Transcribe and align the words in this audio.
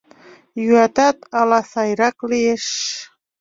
Йӱатат, 0.63 1.17
ала 1.39 1.59
сайрак 1.71 2.17
лиеш. 2.29 2.65